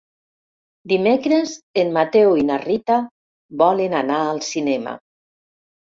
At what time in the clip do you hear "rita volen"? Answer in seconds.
2.63-3.97